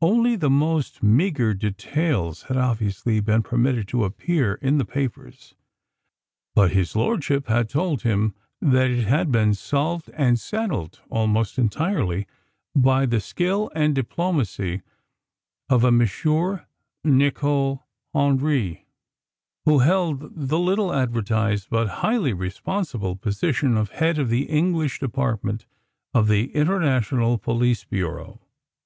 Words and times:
Only 0.00 0.36
the 0.36 0.48
most 0.48 1.02
meagre 1.02 1.52
details 1.52 2.44
had 2.44 2.56
obviously 2.56 3.20
been 3.20 3.42
permitted 3.42 3.86
to 3.88 4.04
appear 4.04 4.54
in 4.54 4.78
the 4.78 4.86
papers, 4.86 5.54
but 6.54 6.70
His 6.72 6.96
Lordship 6.96 7.48
had 7.48 7.68
told 7.68 8.00
him 8.00 8.34
that 8.62 8.88
it 8.88 9.04
had 9.04 9.30
been 9.30 9.52
solved 9.52 10.08
and 10.14 10.40
settled 10.40 11.02
almost 11.10 11.58
entirely 11.58 12.26
by 12.74 13.04
the 13.04 13.20
skill 13.20 13.70
and 13.74 13.94
diplomacy 13.94 14.80
of 15.68 15.84
a 15.84 15.88
M. 15.88 16.08
Nicol 17.04 17.84
Hendry, 18.14 18.86
who 19.66 19.80
held 19.80 20.34
the 20.48 20.58
little 20.58 20.94
advertised 20.94 21.68
but 21.68 21.88
highly 22.00 22.32
responsible 22.32 23.14
position 23.14 23.76
of 23.76 23.90
Head 23.90 24.18
of 24.18 24.30
the 24.30 24.44
English 24.46 25.00
Department 25.00 25.66
of 26.14 26.28
the 26.28 26.46
International 26.54 27.36
Police 27.36 27.84
Bureau. 27.84 28.40